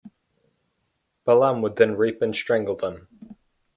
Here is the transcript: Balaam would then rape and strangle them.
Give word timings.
Balaam 1.25 1.61
would 1.61 1.75
then 1.75 1.95
rape 1.95 2.23
and 2.23 2.35
strangle 2.35 2.75
them. 2.75 3.07